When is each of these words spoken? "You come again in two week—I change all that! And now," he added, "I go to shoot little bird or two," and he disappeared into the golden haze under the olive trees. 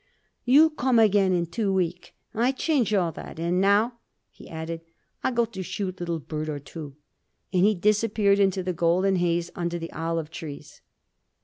"You 0.45 0.71
come 0.71 0.97
again 0.97 1.31
in 1.31 1.45
two 1.45 1.71
week—I 1.71 2.53
change 2.53 2.91
all 2.91 3.11
that! 3.11 3.37
And 3.39 3.61
now," 3.61 3.99
he 4.31 4.49
added, 4.49 4.81
"I 5.23 5.29
go 5.29 5.45
to 5.45 5.61
shoot 5.61 5.99
little 5.99 6.17
bird 6.17 6.49
or 6.49 6.57
two," 6.57 6.95
and 7.53 7.63
he 7.65 7.75
disappeared 7.75 8.39
into 8.39 8.63
the 8.63 8.73
golden 8.73 9.17
haze 9.17 9.51
under 9.53 9.77
the 9.77 9.93
olive 9.93 10.31
trees. 10.31 10.81